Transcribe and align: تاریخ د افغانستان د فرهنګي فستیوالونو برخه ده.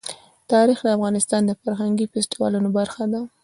تاریخ 0.51 0.79
د 0.83 0.87
افغانستان 0.97 1.41
د 1.45 1.51
فرهنګي 1.61 2.05
فستیوالونو 2.13 2.69
برخه 2.77 3.03
ده. 3.13 3.21